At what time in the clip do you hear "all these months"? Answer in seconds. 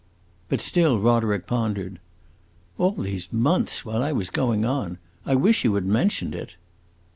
2.79-3.85